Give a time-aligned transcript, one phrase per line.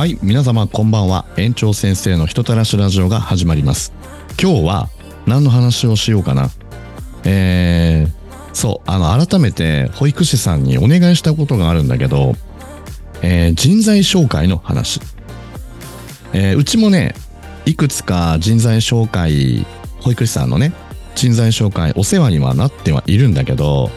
[0.00, 1.26] はい、皆様こんばんは。
[1.36, 3.92] 園長先生の人たらしラジオが始まります。
[4.42, 4.88] 今日は
[5.26, 6.48] 何の話をしようかな。
[7.24, 12.34] えー、そう、あの、改めて保育士さんにお願いしたことがあるんだけど、
[13.20, 15.02] えー人材紹介の話。
[16.32, 17.14] えーうちもね、
[17.66, 19.66] いくつか人材紹介、
[20.00, 20.72] 保育士さんのね、
[21.14, 23.90] 人材紹介お世話にはなってはいるんだけど、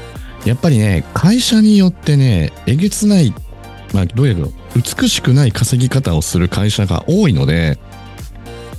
[0.43, 3.33] やっぱりね、会社によってね、えげつない、
[3.93, 4.41] まあ、どうやら
[4.75, 7.77] 美しくない稼ぎ方をする会社が多いので、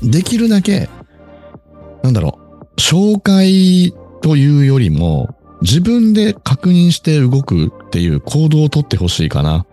[0.03, 0.89] できるだけ、
[2.03, 2.39] なんだろ
[2.77, 9.67] う、紹介というよりも、自分で確認して動くっていう行動をとってほしいかな。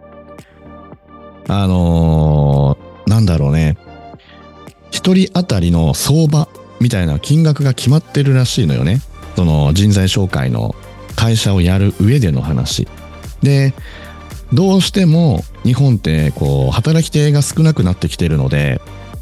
[1.47, 3.77] あのーなんだろうね。
[4.89, 6.47] 一人当たりの相場
[6.79, 9.01] みたいな金額が決まってるらしいのよね。
[9.35, 10.75] その人材紹介の
[11.17, 12.87] 会社をやる上での話。
[13.43, 13.73] で、
[14.53, 18.81] どうしても日本ってこう働き手が少なくなってきてるので、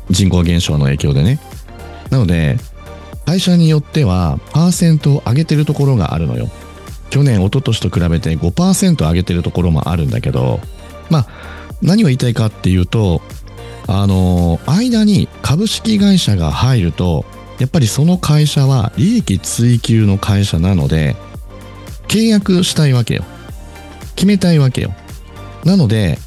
[0.09, 1.39] 人口減少の影響でね。
[2.09, 2.57] なので、
[3.25, 6.49] 会社によってはパーセントを上げてるところがあるのよ。
[7.09, 10.59] 去年、一昨年と比べて5%上げてるところもあるんだけど、
[11.09, 11.27] まあ、
[11.81, 13.21] 何を言いたいかっていうと、
[13.87, 17.25] あの、間に株式会社が入ると、
[17.59, 21.15] やっぱりその会社は利益追求の会社なので、
[22.07, 23.25] 契約したいわけよ。
[24.15, 24.93] 決めたいわけよ。
[25.63, 26.17] なので、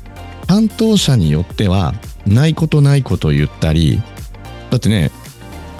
[0.47, 1.95] 担当者によっては、
[2.27, 4.01] ないことないこと言ったり、
[4.71, 5.11] だってね、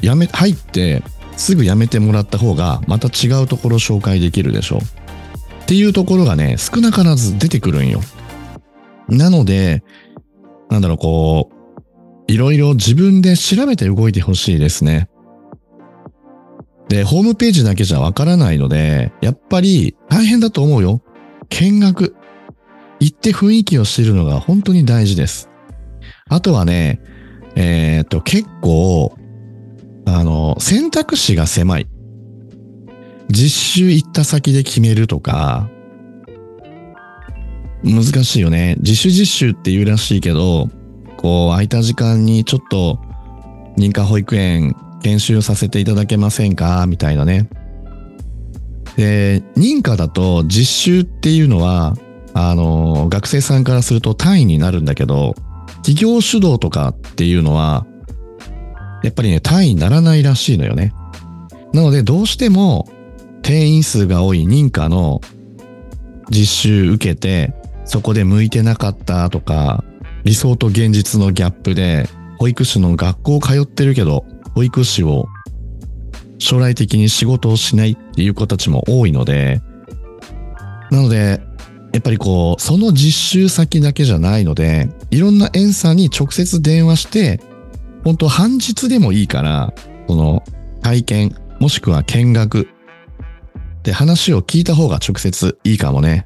[0.01, 1.03] やめ、入って、
[1.37, 4.79] すぐ辞めてもらった方が、また違うところ紹介できるでしょ。
[4.79, 8.01] っていうところがね、少なからず出てくるんよ。
[9.09, 9.83] なので、
[10.71, 15.09] なんだろう、こう、いろいろ自分で調べて動いてほしいですね。
[16.89, 21.03] で、ホームページだけじゃわからないので、やっぱり大変だと思うよ。
[21.49, 22.17] 見学。
[23.03, 25.51] 行って雰囲気を知るのが本当に大事です。
[26.29, 27.01] あとはね、
[27.57, 29.17] えーっと、結構、
[30.07, 31.89] あの、選択肢が狭い。
[33.29, 35.69] 実習行った先で決めるとか、
[37.83, 38.77] 難しいよね。
[38.79, 40.71] 自主実習って言うらしいけど、
[41.17, 43.01] こう、空いた時間にちょっと、
[43.77, 46.87] 認可保育園研修させていただけませんか？
[46.87, 47.49] みたいなね。
[48.97, 51.97] で、認可だと実習っていうのは、
[52.35, 55.35] あの、学生さんからすると単位になるんだけど、
[55.79, 57.87] 企業主導とかっていうのは、
[59.03, 60.93] やっぱりね、単位にならないらしいのよね。
[61.73, 62.89] なので、どうしても、
[63.43, 65.21] 定員数が多い認可の
[66.31, 67.53] 実習受けて、
[67.85, 69.85] そこで向いてなかったとか、
[70.25, 75.27] 理想と現実のギャップで、保育士の学校通ってるけど、保育士を
[76.39, 79.61] 将来的に仕事をしないっていう子たちも多いので、
[80.91, 81.41] なので、
[81.93, 87.41] やっぱりこう、その実習先だけじゃないので、いろんな園さんに直接電話して、
[88.05, 89.75] 本当半日でもいいから、
[90.09, 90.43] その
[90.83, 92.69] 体験、もしくは見学
[93.83, 96.25] で話を聞いた方が直接いいかもね。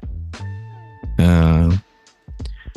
[1.19, 1.81] うん。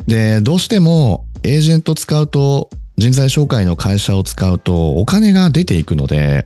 [0.07, 6.45] で、どうしてもエージェント使うと、人材紹介の会社を使うとお金が出ていくので、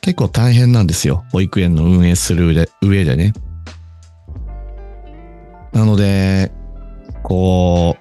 [0.00, 1.24] 結構大変なんですよ。
[1.32, 3.32] 保育園の運営する上でね。
[5.76, 6.50] なので、
[7.22, 7.98] こ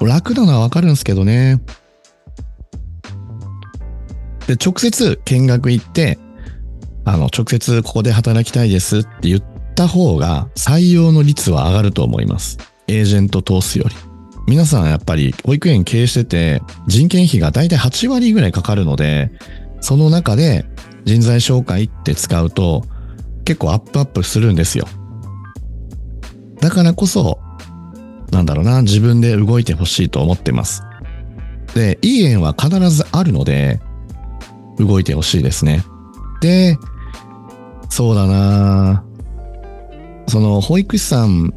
[0.00, 1.60] う、楽なのはわかるんですけどね。
[4.46, 6.18] で、直接見学行って、
[7.04, 12.56] あの、直接ここで働きたいですって言った方が採用の率は上がると思います。
[12.88, 13.94] エージェント通すより。
[14.46, 19.30] 皆さんやっぱり保育園経営してて人件費がだいたい8割ぐらいかかるので、
[19.80, 20.64] その中で
[21.04, 22.84] 人材紹介って使うと
[23.44, 24.88] 結構アップアップするんですよ。
[26.60, 27.38] だからこそ、
[28.30, 30.82] なんだろうな、自分で動いてほしいと思ってます。
[31.74, 33.80] で、いい園は必ずあるので、
[34.78, 35.84] 動いてほしいですね。
[36.40, 36.78] で、
[37.88, 39.04] そうだな
[40.28, 41.54] その保育士さん、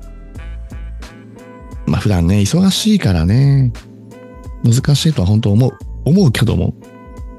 [1.86, 3.74] まあ普段ね、忙しいからね、
[4.64, 5.72] 難しいとは本当思う、
[6.06, 6.76] 思うけども、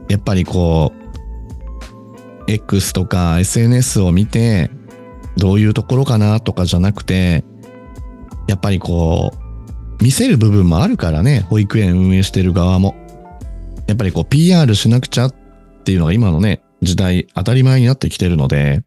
[0.08, 0.92] やっぱりこ
[2.48, 4.70] う、X とか SNS を見て、
[5.36, 7.44] どういうところかなとかじゃなくて、
[8.50, 9.30] やっぱりこ
[10.00, 12.96] う、見せる部分もあるからね、保育園運営してる側も。
[13.86, 15.34] やっぱりこう PR しなくちゃっ
[15.84, 18.82] ていうのが今のね、時代当たり前になってきてるので、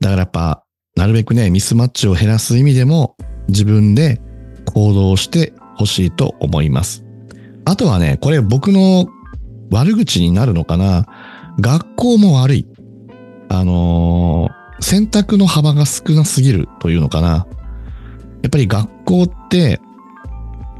[0.00, 0.64] だからやっぱ、
[0.96, 4.20] なるべくね、ミスマッチを減らす意味でも、自分で
[4.74, 7.04] 行動してほしいと思います。
[7.66, 9.06] あとはね、これ僕の
[9.70, 11.06] 悪口になるのかな。
[11.60, 12.66] 学校も悪い。
[13.48, 17.46] あのー選択の幅が少なすぎるというのかな。
[18.42, 19.80] やっぱり学校って、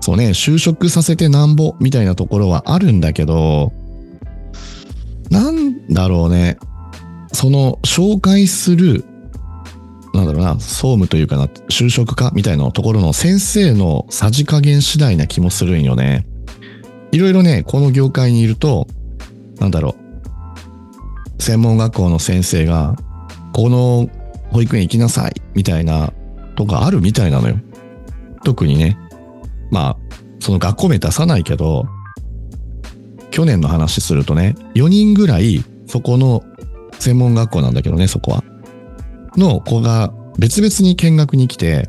[0.01, 3.73] そうね、就職させてなんぼみたいなところはあるんだけど、
[5.31, 6.59] なんだろうね。
[7.33, 9.05] その紹介する、
[10.15, 16.27] なんだろうな、総務というかな、就職課みたいなところの先生のさじ加減次第な気もするんよね。
[17.13, 18.87] いろいろね、この業界にいると、
[19.59, 19.95] なんだろ
[21.39, 22.97] う、専門学校の先生が、
[23.53, 24.09] この
[24.51, 26.13] 保育園行きなさいみたいな
[26.61, 27.57] とかあるみたいなのよ。
[28.45, 28.99] 特にね、
[29.71, 29.97] まあ、
[30.41, 31.87] その学校名出さないけど、
[33.31, 36.43] 去年の話するとね、4人ぐらい、そこの
[36.99, 38.45] 専門学校なんだけどね、そこは。
[39.39, 41.89] の子が別々に見学に来て、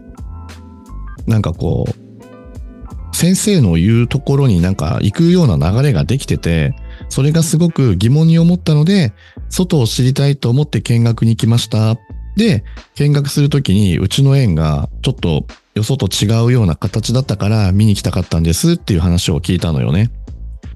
[1.28, 6.74] なんかこう、先生の言うところになんか行くような流れができてて、
[7.10, 9.12] それがすごく疑問に思ったので、
[9.50, 11.98] 外を知りたいと思って見学に来ました
[12.36, 12.64] で、
[12.96, 15.46] 見学するときにうちの園がちょっと
[15.76, 20.12] よそと違うような形だったから見に来たかったんですっていう話を聞いたのよね。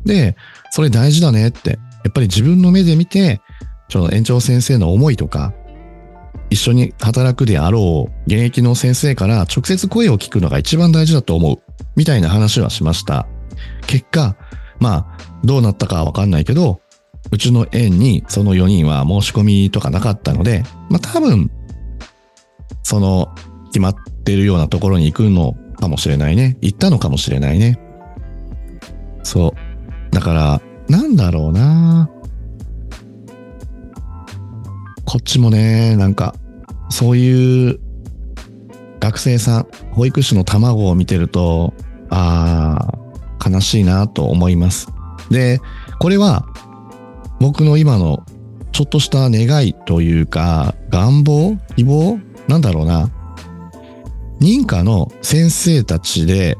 [0.05, 0.35] で、
[0.71, 1.79] それ大事だねって。
[2.03, 3.41] やっぱり自分の目で見て、
[3.89, 5.53] ちょっと園長先生の思いとか、
[6.49, 11.59] 一緒に働くであろう現役の先生から直接声を聞くのが一番大事だと思う。
[11.95, 13.27] みたいな話はしました。
[13.87, 14.35] 結果、
[14.79, 16.81] まあ、どうなったかはわかんないけど、
[17.31, 21.51] うちの園にその4人は申し込みとかなかったので、まあ多分、
[22.83, 23.33] その
[23.67, 26.57] 決まってるようなところに行くのかもしれないね。
[26.61, 27.79] 行ったのかもしれないね。
[29.23, 29.53] そ
[30.11, 30.13] う。
[30.15, 32.09] だから、なんだろうな
[35.05, 36.35] こっちもね、なんか、
[36.89, 37.79] そういう
[38.99, 41.73] 学生さん、保育士の卵を見てると、
[42.09, 42.97] あ
[43.39, 44.87] あ、悲しいなと思います。
[45.29, 45.59] で、
[45.99, 46.45] これは
[47.45, 48.25] 僕の今の
[48.71, 52.19] ちょっとした願いというか、願望希望？
[52.47, 53.11] なんだろうな。
[54.39, 56.57] 認可の先生たちで、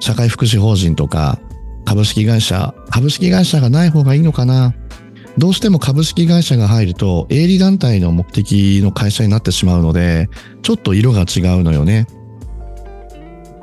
[0.00, 1.38] 社会福祉法人とか、
[1.84, 4.74] 株式会社、株式会社がない方がいいのかな
[5.36, 10.30] どうしても株式会社が入ると、営利団体の目的の会社になってしまうので、
[10.62, 12.06] ちょっと色が違うのよね。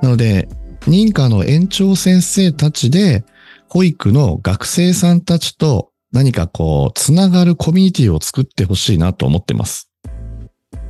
[0.03, 0.47] なので、
[0.81, 3.25] 認可の園長先生たちで、
[3.73, 9.89] 保育の学生さんたちと何かこう、つながるコミュニティを作ってほしいなと思ってます。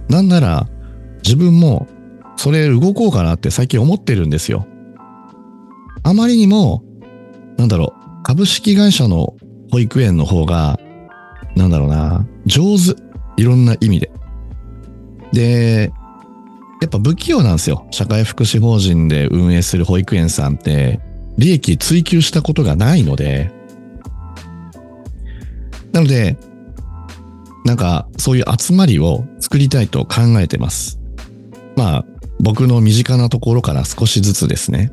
[0.10, 0.68] なんなら、
[1.22, 1.88] 自分も
[2.38, 4.66] それ動こうかなって最近思ってるんですよ。
[6.02, 6.84] あまりにも、
[7.56, 9.36] なんだろう、株式会社の
[9.72, 10.80] 保育園の方が、
[11.56, 13.00] なんだろうな、上手。
[13.38, 14.12] いろんな意味で。
[15.32, 15.94] で、
[16.82, 17.86] やっぱ不器用なんですよ。
[17.92, 21.00] 社会福祉法人で運営する保育園さんって、
[21.38, 23.52] 利益追求したことがないので、
[25.92, 26.38] なので、
[27.66, 31.00] なんかそういう集まりを作りたいと考えてます。
[31.76, 32.06] まあ、
[32.40, 34.92] 僕の身近なところから少しずつですね。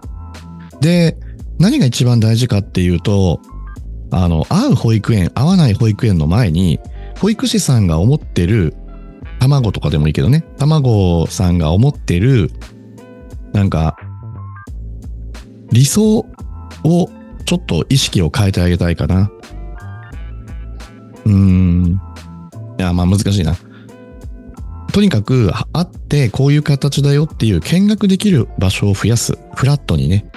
[0.80, 1.16] で、
[1.58, 3.40] 何が一番大事かっていうと、
[4.10, 6.80] あの、会う保育園、会わない保育園の前に、
[7.20, 8.74] 保育士さんが思ってる、
[9.40, 12.50] 卵とかでもいいけどね、卵さんが思ってる、
[13.52, 13.96] なんか、
[15.72, 16.24] 理想
[16.84, 17.08] を
[17.44, 19.30] ちょっと意識を変えてあげたいかな。
[21.24, 22.00] うーん。
[22.78, 23.56] いや、まあ難しいな。
[24.92, 29.38] とにかく、会ってこういう形だよっていう見学できる場所を増やす。
[29.54, 30.30] フラットにね。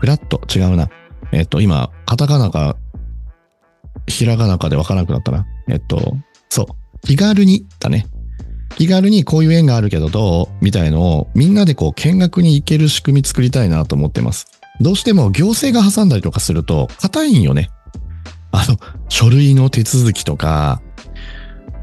[0.00, 0.88] フラット、違うな。
[1.32, 2.76] えっと、今、カタカナか、
[4.06, 5.46] ひらがなかでわからなくなったな。
[5.68, 6.16] えっと、
[6.48, 6.66] そう。
[7.06, 8.06] 気軽にだね。
[8.76, 10.64] 気軽にこういう縁があるけどどう？
[10.64, 14.46] みたいのをみんなでこう見学に行ける仕組み作りたいなと思ってます。
[14.80, 17.70] どうしても行政が挟んだりとかすると硬いんよね。
[18.52, 20.82] あの、書類の手続きとか、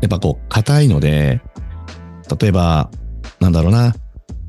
[0.02, 1.42] やっぱこう硬いので、
[2.40, 2.90] 例えば、
[3.40, 3.96] なんだろうな、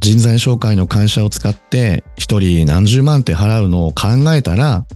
[0.01, 4.87] 人材紹介の会社を使って一人何十万って払うのを考えたら、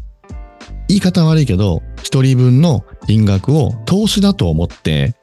[0.88, 5.14] 言い方悪いけど、一人分の金額を投資だと思って、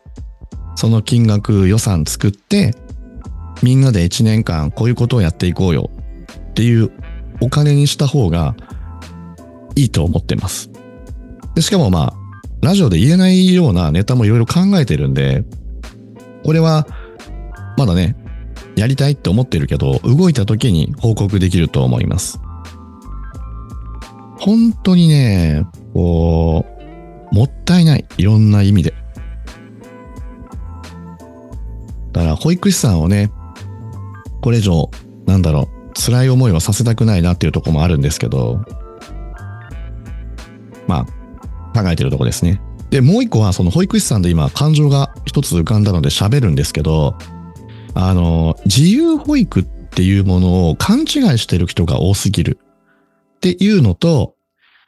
[0.76, 2.74] その金額予算作って、
[3.62, 5.90] みんなで一年間こういうことをやっていこうよ
[6.52, 6.92] っていう
[7.42, 8.56] お金にした方が
[9.76, 10.70] いいと思ってます。
[11.56, 12.20] でしかもまあ、
[12.62, 15.44] ラジオで言えないようなネタもいろいろ考えてるんで、
[16.44, 16.88] これは
[17.78, 18.16] まだね、
[18.76, 22.40] やりたいって思ってるけど、動いた時に報告できると思います。
[24.40, 26.66] 本当にね、こ
[27.32, 28.06] う、もったいない。
[28.18, 28.94] いろんな意味で。
[32.12, 33.32] だから保育士さんをね、
[34.42, 34.90] これ以上、
[35.26, 38.64] なんだろう、辛い思いはさせたくないなっていうとこもあるんですけど、
[40.88, 41.06] ま
[41.74, 42.62] あ、考えてるとこですね。
[42.90, 47.16] で、もう一個は、その保育士さんで今、感情が一つ浮かんだので喋るんですけど、
[47.94, 51.06] あの、自由保育っていうものを勘違い
[51.38, 52.60] してる人が多すぎる
[53.36, 54.36] っていうのと、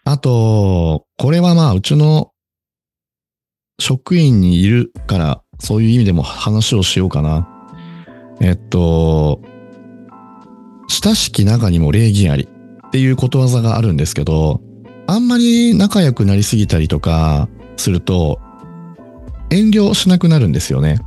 [0.06, 2.32] あと、これはまあ、うちの
[3.80, 7.48] 職員にいるから、そういう意味でも話をしようかな。
[8.40, 9.42] えっと、
[10.92, 12.50] 親しき中にも礼儀あり
[12.88, 14.60] っていうことわざがあるんですけど、
[15.08, 18.42] あんまり仲良くなりすぎたりとかすると、
[19.50, 21.00] 遠慮しなくなるんですよね。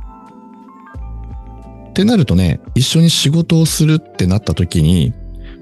[1.89, 5.13] ってなるとね、一緒に仕事をするってなった時に、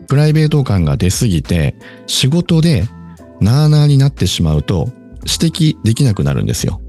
[0.08, 1.76] プライベート感が出すぎて、
[2.08, 2.88] 仕事で
[3.42, 4.88] なーなーになってしまうと、
[5.26, 6.80] 指摘できなくなるんですよ。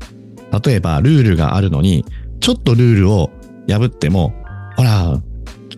[0.64, 2.04] 例えば、ルールがあるのに、
[2.38, 3.30] ちょっとルールを
[3.68, 4.32] 破っても、
[4.76, 5.20] ほら、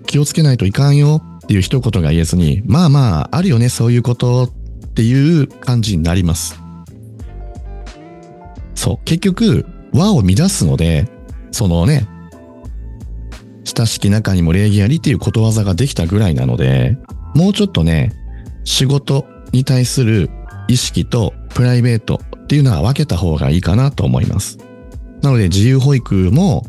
[0.06, 4.50] 気をつけないといかんよっていう一言が言えずに、まあまあ、あるよね、そういうことっ
[4.94, 6.60] ていう感じになります。
[8.74, 11.08] そう、結局、和を乱すので、
[11.52, 12.08] そのね、
[13.64, 16.98] 親しき中にも礼儀ありっていうことわざができたぐらいなので、
[17.36, 18.12] もうちょっとね、
[18.64, 20.28] 仕事に対する
[20.66, 24.58] 意識とプライベートっていうのは分けた方がいいかなと思います。
[25.22, 26.66] なので自由保育も、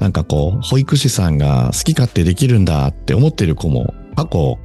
[0.00, 4.58] なんかこう、保育士さんが好き勝手できるんだって思ってる子も過去、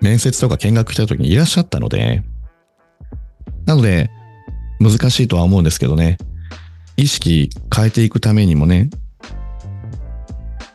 [0.00, 2.22] 面接とか見学した時にいらっしゃったので、
[3.66, 4.10] なので、
[4.80, 6.18] 難しいとは思うんですけどね、
[6.96, 8.90] 意識変えていくためにもね、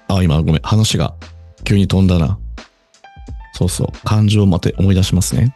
[0.07, 1.15] あ、今ごめん、話が
[1.63, 2.39] 急に飛んだな。
[3.53, 5.55] そうそう、感情をまた思い出しますね。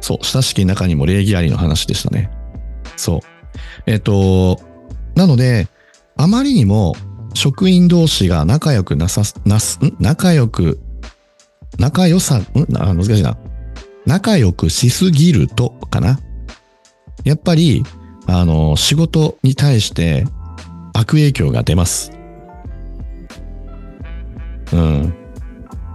[0.00, 2.30] そう、親しき中にも礼儀ありの話でしたね。
[2.96, 3.20] そう。
[3.86, 4.58] えっ、と、
[5.14, 5.68] なので、
[6.18, 6.96] あまりにも
[7.32, 9.96] 職員同士が仲良くなさ、なす、ん？
[10.00, 10.80] 仲良く、
[11.78, 12.46] 仲良さ、ん？
[12.76, 13.38] あ難しいな。
[14.04, 16.18] 仲良くしすぎると、かな。
[17.22, 17.84] やっぱり、
[18.26, 20.26] あの、仕事に対して
[20.92, 22.10] 悪影響が出ます。
[24.72, 25.14] うん。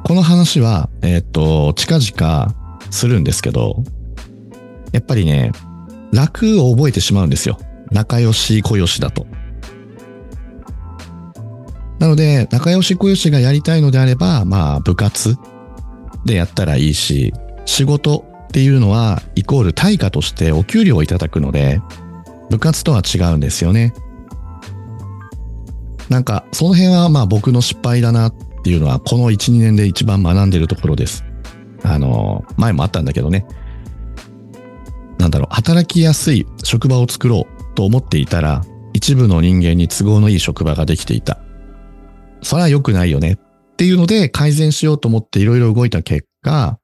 [0.05, 2.55] この話は、えっ、と、近々
[2.91, 3.83] するんですけど、
[4.93, 5.51] やっぱりね、
[6.13, 7.57] 楽を覚えてしまうんですよ。
[7.91, 9.27] 仲良し小良しだと。
[12.03, 15.37] なので、仲良し小良しがやりたいのであれば、まあ、部活
[16.25, 17.31] でやったらいいし、
[17.63, 21.79] 仕事っていうのは、イコール対価としてお給料をいただくので、
[22.49, 23.93] 部活とは違うんですよね。
[26.09, 31.23] なんか、その辺はまあ僕の失敗だなっていうのは、この1、2年で一番学んでるところです。
[31.83, 33.45] あの、前もあったんだけどね。
[35.19, 41.39] なんだろう、働きやすい職場を作ろうと思っていたら、一部の人間に都合のいい職場ができていた。
[42.43, 46.77] それは良くないよねっていうので改善しようと思っていろいろ動いた結果、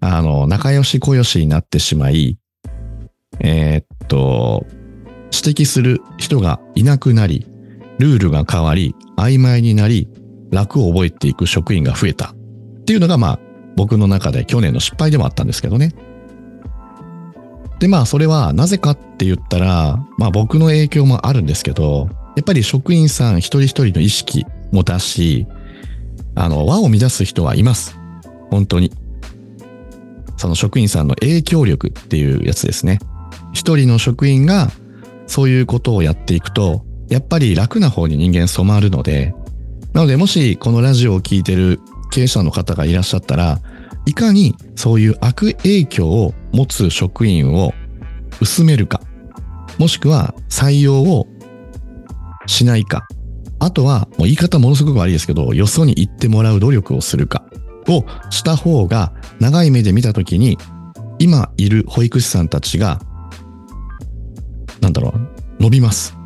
[0.00, 2.38] あの、仲良し小良しになってしまい、
[3.40, 4.64] えー、っと、
[5.32, 7.46] 指摘する人がいなくなり、
[7.98, 10.08] ルールが変わり、曖昧になり、
[10.50, 12.30] 楽を覚えていく職員が増えた。
[12.30, 12.34] っ
[12.86, 13.40] ていうのがまあ、
[13.76, 15.92] 僕の中で去年の失敗でもあったんですけどね。
[17.78, 25.46] でまあ、それはなぜかって言ったら、まあ僕の影響もあるんですけど、やっぱり職員さん一人一人の意識もだし、
[26.34, 27.98] あの、和を乱す人はいます。
[28.50, 28.92] 本当に。
[30.36, 32.98] その職員さんの影響力っていうやつですね。
[33.54, 34.70] 一人の職員が
[35.26, 39.34] そういうことをやっていくと、やっぱり楽な方に人間染まるので、
[39.94, 41.80] なのでもしこのラジオを聴いてる
[42.10, 43.60] 経営者の方がいらっしゃったら、
[44.04, 47.72] いかにそういう悪影響を持つ職員を
[48.42, 49.00] 薄めるか、
[49.78, 51.26] もしくは採用を
[52.46, 53.08] しないか、
[53.58, 57.44] あとはもう言い方ものすごく悪いですけど、よそに行ってもらう努力をするか
[57.88, 60.58] をした方が長い目で見たときに、
[61.18, 63.00] 今いる保育士さんたちが、
[64.80, 65.14] なんだろ
[65.58, 66.16] う、伸びます。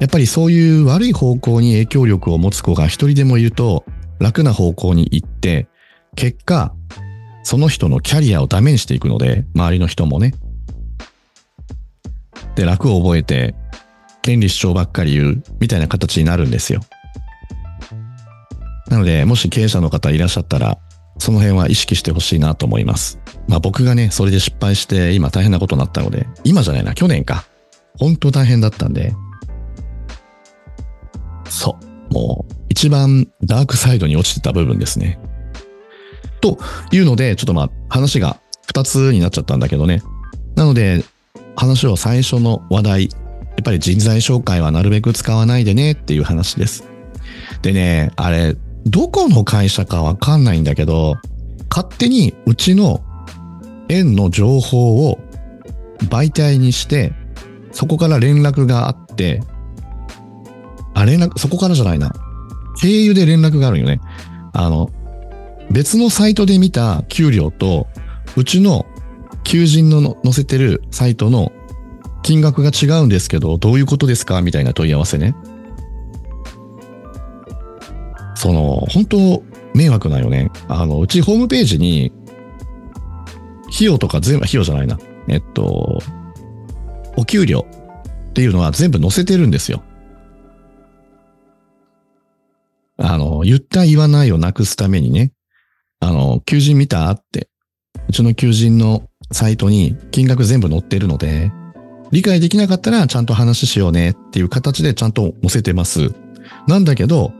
[0.00, 3.84] やっぱりそういう悪い方向に影響力を持つ子が一人でもいると
[4.18, 5.68] 楽な方向に行って、
[6.16, 6.74] 結果、
[7.42, 10.34] その人のキャリアをダメにしていくので、周りの人もね。
[12.54, 13.54] で、楽を覚えて、
[14.24, 16.80] 権利主張ばっかり言う、みたいな形になるんですよ。
[18.88, 20.78] なので、もし経営者の方いらっしゃったら、
[21.18, 23.20] その辺は意識してほしいなと思います。
[23.48, 27.44] まあ僕がね、それで失敗して今大変なことになったので、今じゃないな、去年か。
[27.98, 29.12] 本当大変だったんで、
[31.50, 31.78] そ
[32.10, 32.14] う。
[32.14, 35.18] もう、一番ダークサイドに落ちてた部分ですね。
[36.40, 36.58] と
[36.92, 38.38] いうので、ちょっとまあ、話が
[38.72, 40.02] 2つになっちゃったんだけどね。
[40.56, 41.04] なので、
[41.56, 43.08] 話を最初の話題、
[43.56, 46.84] やっぱり人材紹介はなるべく使わないでねっていう話です。
[47.62, 51.16] でね、あれ、どこの会社かわかんないんだけど、
[51.70, 53.02] 勝手にうちの
[53.88, 55.18] 園の情報を
[56.08, 57.12] 媒体にして、
[57.72, 59.42] そこから連絡があって、
[60.94, 62.12] あ、連絡、そこからじゃないな。
[62.80, 64.00] 経由で連絡があるよね。
[64.52, 64.90] あの、
[65.70, 67.86] 別のサイトで見た給料と、
[68.36, 68.86] うちの
[69.42, 71.52] 求人の載せてるサイトの
[72.24, 74.42] 金額が違うんですけど、どういうことですか？
[74.42, 75.36] みたいな問い合わせね。
[78.34, 79.42] その、本当
[79.74, 80.50] 迷惑なよね。
[80.66, 82.12] あの、うちホームページに、
[83.72, 84.98] 費用とか全部、費用じゃないな。
[85.28, 86.00] えっと、
[87.16, 87.66] お給料
[88.30, 89.82] っていうのは全部載せてるんですよ。
[92.96, 95.32] あの、言った言わないをなくすためにね、
[96.00, 97.10] あの、求人見た？
[97.10, 97.48] って、
[98.08, 101.52] うちの求人のサイトに金額全部載ってるので、
[102.14, 106.12] 理解できなかったらちゃんと話しようねっていう形でちゃんと載せてます。
[106.68, 107.32] なんだけど、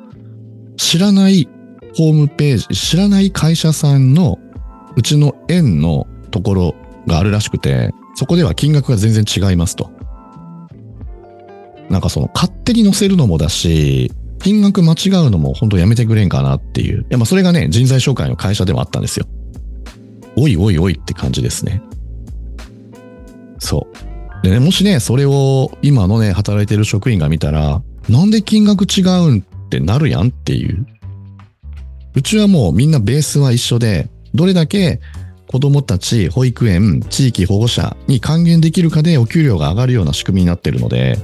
[0.77, 1.49] 知らない
[1.97, 4.41] ホームページ、知らない会社さんの
[4.97, 6.75] うちの園のところ
[7.07, 9.93] があるらしくて、そこでは金額が全然違いますと。
[11.89, 17.03] なんかその勝手に載せるのもだし、金額間違うのも本当やめてくれんかなっていう。
[17.03, 19.27] いやまあそれがね、人材紹介の会社でもあったんですよ。
[20.37, 21.81] おいおいおいって感じですね。
[23.61, 24.14] そう。
[24.45, 30.87] でね、もしね、それを今のね、働いてる職員が見たら、なんで金額違うんってなるやんっていう。
[32.15, 35.01] うちはもうみんなベースは一緒で、どれだけ
[35.47, 41.17] 子供たち、保育園、地域保護者に還元できるかでお給料が上がるような仕組みになってるので、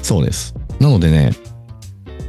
[0.00, 0.54] そうです。
[0.78, 1.32] なのでね、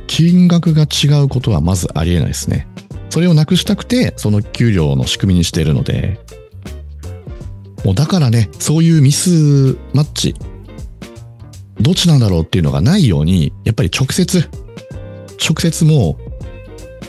[0.08, 2.68] 金額が違うことはまずありえないですね。
[3.12, 6.20] それをなくしたくて、その給料の仕組みにしているので、
[7.84, 10.36] もうだからね、そういうミスマッチ、
[11.82, 14.50] どっちなんだろうっていうのがないように、やっぱり直接、
[15.38, 16.34] 直接もう、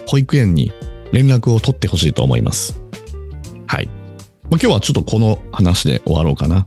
[0.06, 0.72] 保育園に
[1.12, 2.80] 連絡を取ってほしいと思います。
[3.66, 3.86] はい。
[3.86, 3.94] まあ、
[4.50, 6.66] 今日はちょっとこの話で終わろうかな。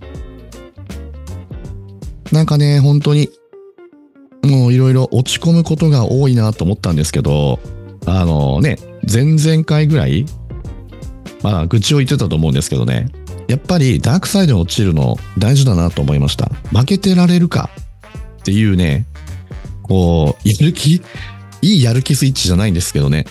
[2.32, 3.30] なんかね、本当に
[4.44, 7.60] もういろいろ落ち込むことが多いなと思ったんですけど、
[8.06, 8.78] あのね、
[9.12, 10.26] 前々回ぐらい、
[11.44, 13.10] まあ、愚痴を言ってたと思うんですけどね、
[13.48, 16.50] やっぱりダークサイドに落ちるの大事だなと思いました。
[16.78, 17.70] 負けてられるか？
[18.42, 19.06] っていうね、
[19.84, 20.96] こう、やる気？
[20.96, 21.02] い
[21.62, 23.26] いやる気スイッチじゃないんですけどね、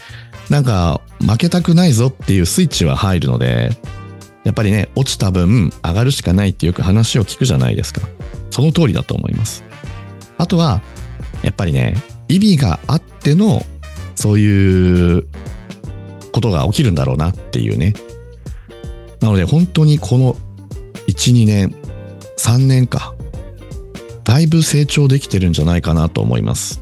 [0.51, 3.71] なんか、負けたくないぞっていうスイッチは入るので、
[4.45, 8.01] やっぱりね、落ちた分上がるしかないってよく話を聞くじゃないですか。
[8.51, 9.65] その通りだと思います。
[10.39, 10.83] あとは、
[11.43, 11.95] やっぱりね、
[12.29, 13.65] 意味があっての、
[14.15, 15.27] そういう
[16.33, 17.95] ことが起きるんだろうなっていうね。
[19.27, 20.37] なので本当にこの
[21.09, 21.75] 1、2年、
[22.39, 23.13] 3年か、
[24.23, 26.81] だいぶ成長できてるんじゃないかなと思います。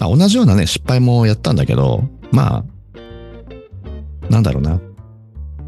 [0.00, 4.80] あ、同じようなね、失敗もやったんだけど、まあ、なんだろうな。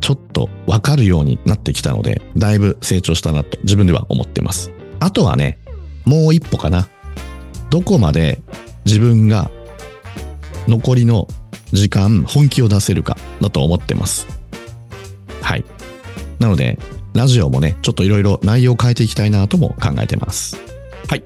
[0.00, 4.72] ちょっとわかるようになってきたので、だいぶ成長したなと自分では思ってます。
[5.00, 5.58] あとはね、
[6.06, 6.88] もう一歩かな。
[7.68, 8.40] どこまで
[8.86, 9.50] 自分が
[10.66, 11.28] 残りの
[11.72, 14.43] 時間、本気を出せるかだと思ってます。
[15.44, 15.64] はい。
[16.38, 16.78] なので、
[17.12, 20.56] ラジオもね、ちょっといろいろ内容を変えていきたいなとも考えてます。
[21.08, 21.22] はい。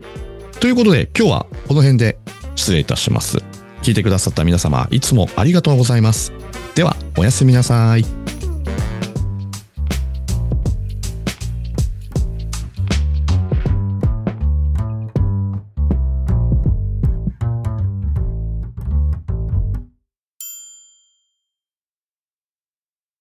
[0.60, 2.18] ということで、今日はこの辺で
[2.56, 3.38] 失礼いたします。
[3.82, 6.32] 聞いてくださった皆様、いつもありがとうございます。
[6.74, 8.37] では、おやすみなさい。